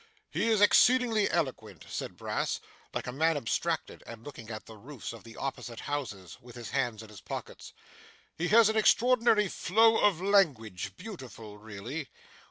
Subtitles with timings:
[0.31, 2.59] 'He is exceedingly eloquent,' said Brass,
[2.91, 6.71] like a man abstracted, and looking at the roofs of the opposite houses, with his
[6.71, 7.71] hands in his pockets;
[8.35, 10.97] 'he has an extraordinary flow of language.
[10.97, 12.09] Beautiful, really.